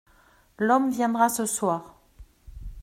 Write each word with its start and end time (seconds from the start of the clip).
L’homme 0.57 0.89
viendra 0.89 1.29
ce 1.29 1.45
soir. 1.45 1.93